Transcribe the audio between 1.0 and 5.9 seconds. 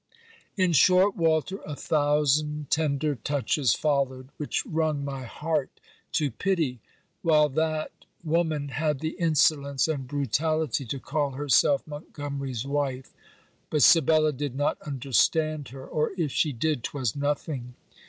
Walter, a thousand tender touches followed which wrung my heart